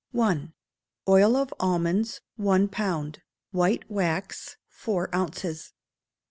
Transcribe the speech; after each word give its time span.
i. 0.19 0.49
Oil 1.07 1.35
of 1.35 1.53
almonds, 1.59 2.21
one 2.35 2.67
pound; 2.67 3.21
white 3.51 3.83
wax, 3.87 4.57
four 4.67 5.13
ounces. 5.15 5.73